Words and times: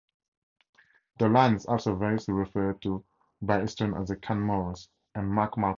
The 1.19 1.29
line 1.29 1.53
is 1.53 1.67
also 1.67 1.95
variously 1.95 2.33
referred 2.33 2.81
to 2.81 3.05
by 3.39 3.59
historians 3.61 4.09
as 4.09 4.09
"The 4.09 4.15
Canmores", 4.19 4.87
and 5.13 5.31
"MacMalcolm". 5.31 5.69